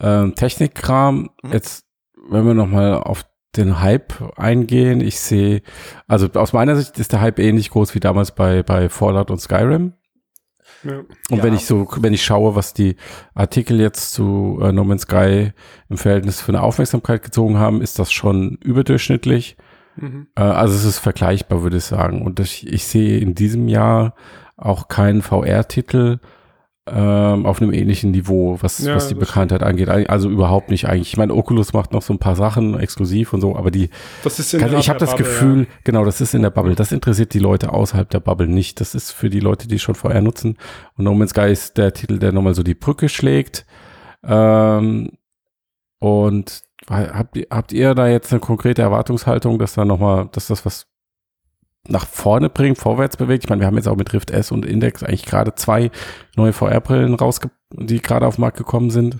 [0.00, 1.30] ähm, Technikkram.
[1.52, 1.84] Jetzt,
[2.28, 3.24] wenn wir nochmal auf
[3.56, 5.62] den Hype eingehen, ich sehe,
[6.06, 9.40] also aus meiner Sicht ist der Hype ähnlich groß wie damals bei, bei Fallout und
[9.40, 9.94] Skyrim.
[10.84, 10.98] ja.
[11.30, 11.42] Und Ja.
[11.42, 12.96] wenn ich so, wenn ich schaue, was die
[13.34, 15.52] Artikel jetzt zu äh, No Man's Sky
[15.88, 19.56] im Verhältnis für eine Aufmerksamkeit gezogen haben, ist das schon überdurchschnittlich.
[20.00, 20.26] Mhm.
[20.36, 22.22] Äh, also es ist vergleichbar, würde ich sagen.
[22.22, 24.14] Und ich, ich sehe in diesem Jahr
[24.56, 26.18] auch keinen VR-Titel,
[26.92, 29.88] ähm, auf einem ähnlichen Niveau, was, Ja, was die Bekanntheit angeht.
[29.88, 31.08] Also überhaupt nicht eigentlich.
[31.08, 33.90] Ich meine, Oculus macht noch so ein paar Sachen exklusiv und so, aber die,
[34.24, 36.74] Das ist in also ich habe das Bubble, Gefühl, genau, das ist in der Bubble.
[36.74, 38.80] Das interessiert die Leute außerhalb der Bubble nicht.
[38.80, 40.56] Das ist für die Leute, die schon VR nutzen.
[40.96, 43.66] Und No Man's Sky ist der Titel, der nochmal so die Brücke schlägt.
[44.24, 45.12] Ähm,
[45.98, 50.64] und habt ihr, habt ihr da jetzt eine konkrete Erwartungshaltung, dass da nochmal, dass das
[50.66, 50.86] was
[51.88, 53.44] nach vorne bringt, vorwärts bewegt?
[53.44, 55.90] Ich meine, wir haben jetzt auch mit Rift S und Index eigentlich gerade zwei
[56.36, 59.18] neue VR-Brillen rausge, die gerade auf den Markt gekommen sind.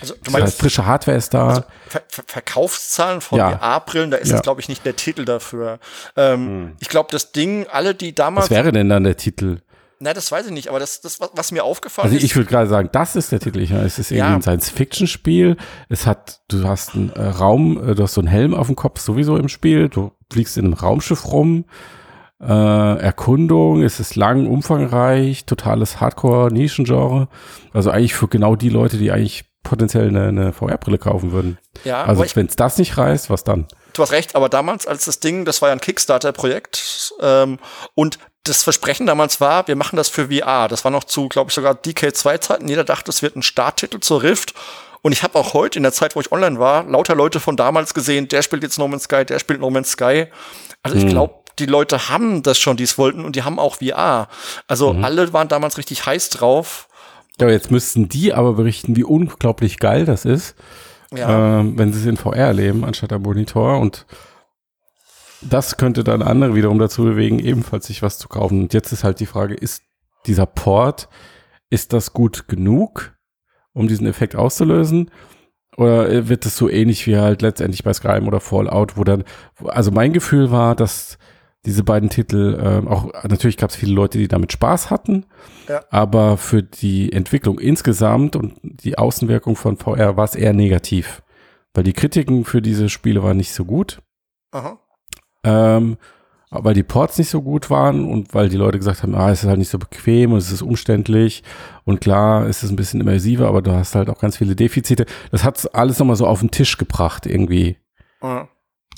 [0.00, 1.48] Also du Das heißt, meinst frische Hardware ist da.
[1.48, 3.56] also Ver Ver Verkaufszahlen von Ja.
[3.58, 4.34] VR-Brillen, da ist Ja.
[4.36, 5.78] das, glaube ich, nicht der Titel dafür.
[6.16, 6.76] Ähm, Hm.
[6.80, 8.46] Ich glaube, das Ding, alle, die damals.
[8.46, 9.58] was wäre denn dann der Titel?
[10.02, 12.24] Na, das weiß ich nicht, aber das, das was, mir aufgefallen Also ist.
[12.24, 13.60] ich würde gerade sagen, das ist der Titel.
[13.60, 14.34] Ich meine, es ist irgendwie Ja.
[14.34, 15.58] ein Science-Fiction-Spiel.
[15.90, 18.76] Es hat, du hast einen äh, Raum, äh, du hast so einen Helm auf dem
[18.76, 19.90] Kopf sowieso im Spiel.
[19.90, 21.66] Du fliegst in einem Raumschiff rum.
[22.40, 27.28] Äh, Erkundung, es ist lang, umfangreich, totales Hardcore-Nischengenre.
[27.74, 31.58] Also eigentlich für genau die Leute, die eigentlich potenziell eine, eine VR-Brille kaufen würden.
[31.84, 33.66] ja, Also wenn es das nicht reißt, was dann?
[33.92, 37.58] du hast recht, aber damals, als das Ding, das war ja ein Kickstarter-Projekt ähm,
[37.94, 40.66] und das Versprechen damals war, wir machen das für VR.
[40.68, 42.66] Das war noch zu, glaube ich, sogar DK2-Zeiten.
[42.68, 44.54] Jeder dachte, es wird ein Starttitel zur Rift.
[45.02, 47.56] Und ich habe auch heute, in der Zeit, wo ich online war, lauter Leute von
[47.56, 50.26] damals gesehen, der spielt jetzt No Man's Sky, der spielt No Man's Sky.
[50.82, 51.10] Also ich Hm.
[51.10, 54.28] glaube, die Leute haben das schon, die es wollten, und die haben auch VR.
[54.66, 55.04] Also Mhm.
[55.04, 56.88] alle waren damals richtig heiß drauf.
[57.40, 60.56] Ja, jetzt müssten die aber berichten, wie unglaublich geil das ist.
[61.12, 61.60] Ja.
[61.60, 63.78] ähm, wenn sie es in VR erleben, anstatt am Monitor.
[63.78, 64.06] Und
[65.42, 68.62] das könnte dann andere wiederum dazu bewegen, ebenfalls sich was zu kaufen.
[68.62, 69.82] Und jetzt ist halt die Frage, ist
[70.26, 71.08] dieser Port,
[71.70, 73.12] ist das gut genug,
[73.72, 75.10] um diesen Effekt auszulösen?
[75.76, 79.24] Oder wird es so ähnlich wie halt letztendlich bei Skyrim oder Fallout, wo dann,
[79.64, 81.18] also mein Gefühl war, dass
[81.66, 85.26] diese beiden Titel, ähm, auch natürlich gab es viele Leute, die damit Spaß hatten,
[85.68, 85.82] Ja.
[85.90, 91.22] aber für die Entwicklung insgesamt und die Außenwirkung von VR war es eher negativ,
[91.74, 94.00] weil die Kritiken für diese Spiele waren nicht so gut,
[94.52, 94.78] Aha.
[95.44, 95.98] ähm,
[96.50, 99.42] weil die Ports nicht so gut waren und weil die Leute gesagt haben, ah, es
[99.42, 101.44] ist halt nicht so bequem und es ist umständlich
[101.84, 105.04] und klar, es ist ein bisschen immersiver, aber du hast halt auch ganz viele Defizite.
[105.30, 107.76] Das hat alles nochmal so auf den Tisch gebracht irgendwie.
[108.22, 108.48] Ja.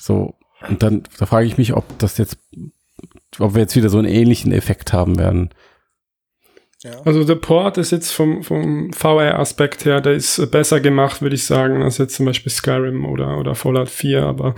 [0.01, 0.35] So,
[0.69, 2.39] und dann, da frage ich mich, ob das jetzt,
[3.39, 5.51] ob wir jetzt wieder so einen ähnlichen Effekt haben werden.
[6.83, 7.01] Ja.
[7.05, 11.45] Also der Port ist jetzt vom, vom VR-Aspekt her, der ist besser gemacht, würde ich
[11.45, 14.25] sagen, als jetzt zum Beispiel Skyrim oder, oder Fallout 4.
[14.25, 14.57] Aber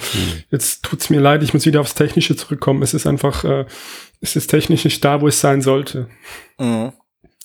[0.51, 2.83] jetzt tut's mir leid, ich muss wieder aufs Technische zurückkommen.
[2.83, 3.67] Es ist einfach, äh,
[4.23, 6.09] es ist technisch nicht da, wo es sein sollte.
[6.59, 6.93] Mhm.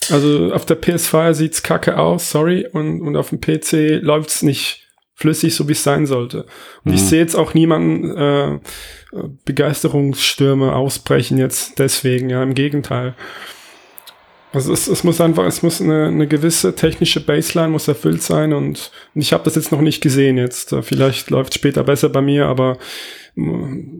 [0.09, 4.87] Also auf der PS4 sieht's kacke aus, sorry, und, und auf dem PC läuft's nicht
[5.19, 6.45] flüssig, so wie es sein sollte.
[6.85, 7.05] Und ich Mhm.
[7.05, 8.59] sehe jetzt auch niemanden äh,
[9.45, 13.15] Begeisterungsstürme ausbrechen jetzt deswegen, ja, im Gegenteil.
[14.51, 18.51] Also es, es muss einfach, es muss eine, eine gewisse technische Baseline muss erfüllt sein
[18.53, 20.75] und, und ich habe das jetzt noch nicht gesehen jetzt.
[20.81, 22.77] Vielleicht läuft später besser bei mir, aber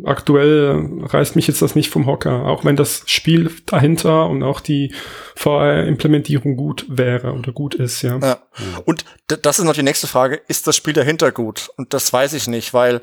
[0.06, 4.60] aktuell reißt mich jetzt das nicht vom Hocker, auch wenn das Spiel dahinter und auch
[4.60, 4.94] die
[5.36, 8.18] VR-Implementierung gut wäre oder gut ist, ja.
[8.20, 8.40] Ja.
[8.86, 11.70] Und das ist noch die nächste Frage, ist das Spiel dahinter gut?
[11.78, 13.02] Und das weiß ich nicht, weil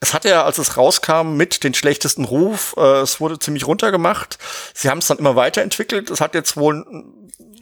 [0.00, 4.38] es hatte ja, als es rauskam, mit den schlechtesten Ruf, äh, es wurde ziemlich runtergemacht.
[4.74, 6.10] Sie haben es dann immer weiterentwickelt.
[6.10, 6.84] Es hat jetzt wohl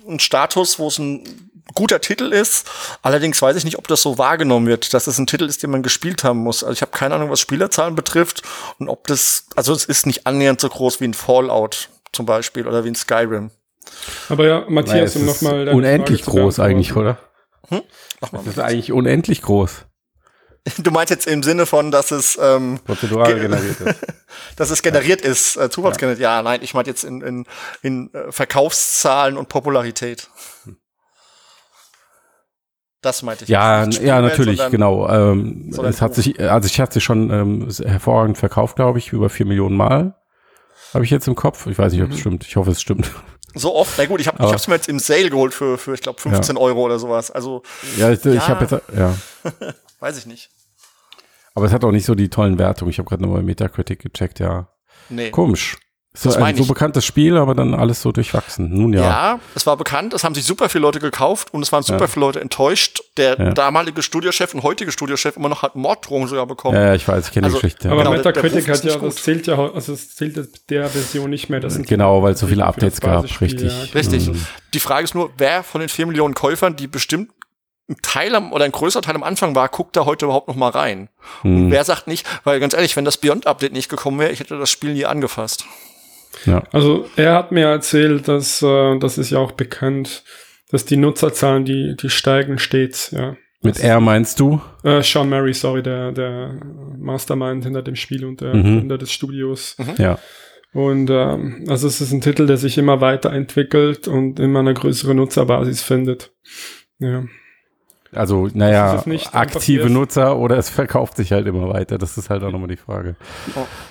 [0.07, 1.46] einen Status, wo es ein
[1.77, 2.67] guter Titel ist.
[3.03, 5.71] Allerdings weiß ich nicht, ob das so wahrgenommen wird, dass es ein Titel ist, den
[5.71, 6.65] man gespielt haben muss.
[6.65, 8.43] Also ich habe keine Ahnung, was Spielerzahlen betrifft
[8.79, 12.67] und ob das, also es ist nicht annähernd so groß wie ein Fallout zum Beispiel
[12.67, 13.53] oder wie ein Skyrim.
[14.29, 17.19] Aber ja, Naja, Matthias, es um ist nochmal unendlich groß eigentlich, oder?
[18.21, 19.85] Mach mal Das ist eigentlich unendlich groß,
[20.79, 24.01] Du meinst jetzt im Sinne von, dass es ähm, prozedural Ge- generiert ist.
[24.57, 26.21] dass es generiert ist, äh, zufallsgeneriert.
[26.21, 26.43] Ja.
[26.43, 27.47] nein, ich meine jetzt in, in,
[27.83, 30.29] in äh, Verkaufszahlen und Popularität.
[33.07, 33.51] Das meinte ich.
[33.51, 35.09] Ja, ja, Spielwelt, natürlich, sondern- genau.
[35.09, 39.31] Ähm, es hat sich, also ich hatte sie schon ähm, hervorragend verkauft, glaube ich, über
[39.31, 40.17] vier Millionen Mal.
[40.93, 41.67] Habe ich jetzt im Kopf.
[41.69, 42.45] Ich weiß nicht, ob es stimmt.
[42.47, 43.11] Ich hoffe, es stimmt.
[43.59, 43.95] So oft.
[43.97, 46.21] Na gut, ich habe ich hab's mir jetzt im Sale geholt für, für ich glaube,
[46.21, 47.31] 15 Euro oder sowas.
[47.31, 47.63] Also,
[47.97, 48.49] Ja, ich, ich Ja.
[48.49, 49.15] habe jetzt, ja.
[50.01, 50.51] weiß ich nicht.
[51.55, 52.91] Aber es hat auch nicht so die tollen Wertungen.
[52.91, 54.69] Ich habe gerade nochmal Metacritic gecheckt, ja.
[55.09, 55.31] Nee.
[55.31, 55.79] Komisch.
[56.19, 58.71] So Das ein so bekanntes Spiel, aber dann alles so durchwachsen.
[58.75, 59.01] Nun ja.
[59.03, 59.41] Ja.
[59.55, 62.07] es war bekannt, es haben sich super viele Leute gekauft und es waren super Ja.
[62.07, 63.03] viele Leute enttäuscht.
[63.19, 63.51] Der Ja.
[63.53, 66.75] damalige Studiochef und heutige Studiochef immer noch hat Morddrohungen sogar bekommen.
[66.77, 67.89] Ja, ich weiß, ich kenne Also, die Geschichte.
[67.91, 70.37] Aber Genau, der- der Metacritic hat ja, das zählt ja, also es zählt
[70.71, 71.61] der Version nicht mehr.
[71.61, 73.71] Das sind genau, weil es so viele Updates gab, richtig.
[73.71, 73.83] ja.
[73.95, 74.27] Richtig.
[74.29, 74.47] Mhm.
[74.73, 77.31] Die Frage ist nur, wer von den vier Millionen Käufern, die bestimmt
[77.89, 80.57] ein Teil am, oder ein größerer Teil am Anfang war, guckt da heute überhaupt noch
[80.57, 81.09] mal rein?
[81.45, 81.71] Und Mhm.
[81.71, 84.71] wer sagt nicht, weil ganz ehrlich, wenn das Beyond-Update nicht gekommen wäre, ich hätte das
[84.71, 85.65] Spiel nie angefasst.
[86.45, 86.63] Ja.
[86.73, 90.25] Also er hat mir erzählt, dass äh, das ist ja auch bekannt,
[90.71, 93.37] dass die Nutzerzahlen, die, die steigen stets, ja.
[93.63, 94.61] Mit R meinst du?
[94.85, 96.61] Äh, Sean Murray, sorry, der, der
[96.99, 98.63] Mastermind hinter dem Spiel und der Mhm.
[98.81, 99.77] Gründer des Studios.
[99.99, 100.19] Ja.
[100.73, 105.15] Und ähm, also es ist ein Titel, der sich immer weiterentwickelt und immer eine größere
[105.15, 106.33] Nutzerbasis findet.
[106.99, 107.25] Ja.
[108.13, 111.99] Also, naja, aktive Nutzer oder es verkauft sich halt immer weiter.
[111.99, 113.17] Das ist halt auch nochmal die Frage.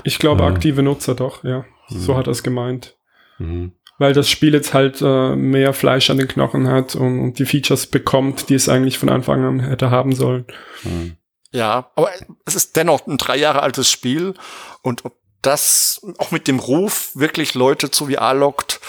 [0.03, 1.65] Ich glaube, aktive Nutzer doch, ja.
[1.89, 2.17] So Mhm.
[2.17, 2.95] hat er es gemeint.
[3.37, 3.73] Mhm.
[3.97, 7.45] Weil das Spiel jetzt halt äh, mehr Fleisch an den Knochen hat und, und die
[7.45, 10.45] Features bekommt, die es eigentlich von Anfang an hätte haben sollen.
[10.83, 11.15] Mhm.
[11.51, 12.09] Ja, aber
[12.45, 14.33] es ist dennoch ein drei Jahre altes Spiel
[14.81, 18.81] und ob das auch mit dem Ruf wirklich Leute zu VR lockt,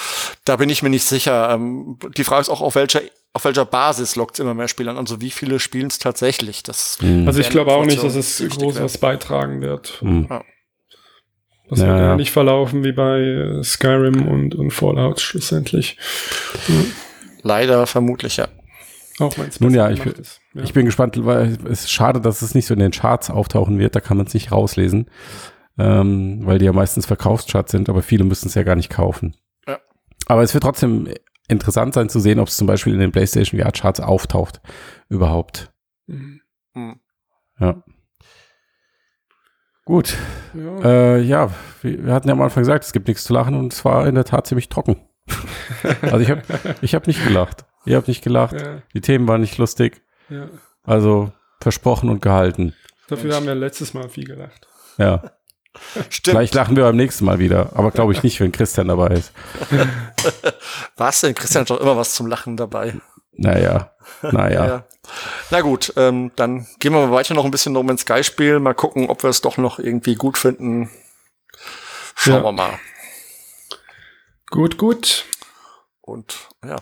[0.44, 1.50] da bin ich mir nicht sicher.
[1.50, 3.02] Ähm, die Frage ist auch, auf welcher,
[3.34, 4.96] auf welcher Basis lockt es immer mehr Spieler an?
[4.98, 6.62] Also wie viele spielen es tatsächlich?
[6.64, 7.26] Das Mhm.
[7.28, 10.02] Also ich glaube auch nicht, dass es groß was beitragen wird.
[10.02, 10.28] Mhm.
[11.68, 15.98] Das Ja, wird ja nicht verlaufen wie bei Skyrim und, und Fallout schlussendlich.
[17.42, 18.48] leider vermutlich, ja.
[19.18, 20.40] Auch wenn es Nun ja, ich- ist.
[20.54, 20.62] Ja.
[20.62, 23.78] Ich bin gespannt, weil es ist schade, dass es nicht so in den Charts auftauchen
[23.78, 23.96] wird.
[23.96, 25.10] Da kann man es nicht rauslesen,
[25.78, 29.36] ähm, weil die ja meistens Verkaufscharts sind, aber viele müssen es ja gar nicht kaufen.
[29.66, 29.78] Ja.
[30.26, 31.08] Aber es wird trotzdem
[31.48, 34.60] interessant sein zu sehen, ob es zum Beispiel in den PlayStation VR Charts auftaucht
[35.08, 35.72] überhaupt.
[36.06, 36.40] Mhm.
[36.74, 37.00] Hm.
[37.58, 37.82] Ja.
[39.86, 40.16] Gut.
[40.52, 40.84] ja.
[40.84, 43.72] Äh, ja, wir, wir hatten ja am Anfang gesagt, es gibt nichts zu lachen und
[43.72, 44.96] es war in der Tat ziemlich trocken.
[46.02, 46.42] also ich habe
[46.82, 47.64] ich hab nicht gelacht.
[47.84, 48.60] Ihr habt nicht gelacht.
[48.60, 50.02] ja, Die Themen waren nicht lustig.
[50.28, 50.48] ja.
[50.82, 52.74] Also versprochen und gehalten.
[53.08, 54.68] Dafür haben wir letztes Mal viel gelacht.
[54.98, 55.22] Ja.
[56.10, 56.36] Stimmt.
[56.36, 57.70] Vielleicht lachen wir beim nächsten Mal wieder.
[57.74, 59.32] Aber glaube ich nicht, wenn Christian dabei ist.
[60.96, 61.34] Was denn?
[61.34, 62.94] Christian hat doch immer was zum Lachen dabei.
[63.32, 63.92] Naja.
[64.22, 64.66] Naja.
[64.66, 64.84] Ja.
[65.50, 68.62] Na gut, ähm, dann gehen wir mal weiter noch ein bisschen No Man's Sky spielen.
[68.62, 70.90] Mal gucken, ob wir es doch noch irgendwie gut finden.
[72.16, 72.42] Schauen Ja.
[72.44, 72.78] wir mal.
[74.50, 75.24] Gut, gut.
[76.00, 76.76] Und ja,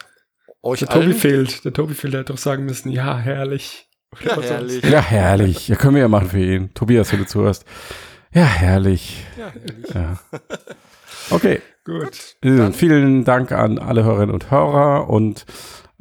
[0.62, 1.14] euch Der Tobi allen.
[1.14, 1.64] fehlt.
[1.64, 3.88] Der Tobi fehlt, der hätte doch sagen müssen, ja, herrlich.
[4.22, 4.82] Ja, herrlich.
[4.84, 5.68] Ja, herrlich.
[5.68, 6.72] Ja, können wir ja machen für ihn.
[6.74, 7.64] Tobias, wenn du zuhörst.
[8.32, 9.24] Ja, herrlich.
[9.36, 9.94] Ja, herrlich.
[9.94, 10.18] Ja.
[11.30, 11.60] Okay.
[11.84, 12.36] Gut.
[12.74, 15.44] Vielen Dank an alle Hörerinnen und Hörer und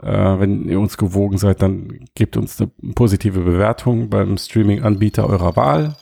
[0.04, 5.96] wenn ihr uns gewogen seid, dann gebt uns eine positive Bewertung beim Streaming-Anbieter eurer Wahl.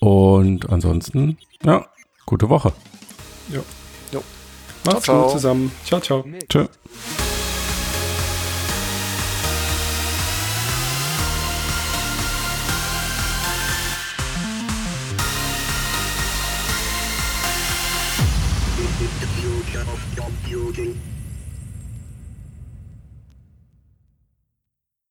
[0.00, 1.86] Und ansonsten, ja,
[2.26, 2.72] gute Woche.
[4.86, 5.22] Macht's Ciao, ciao.
[5.24, 5.72] gut zusammen.
[5.84, 6.24] Ciao, ciao.
[6.48, 6.66] Tschö.